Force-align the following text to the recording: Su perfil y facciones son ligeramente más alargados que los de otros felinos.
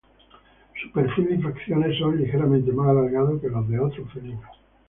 Su 0.81 0.91
perfil 0.91 1.29
y 1.35 1.41
facciones 1.43 1.99
son 1.99 2.17
ligeramente 2.17 2.71
más 2.71 2.89
alargados 2.89 3.39
que 3.39 3.49
los 3.49 3.69
de 3.69 3.79
otros 3.79 4.11
felinos. 4.11 4.45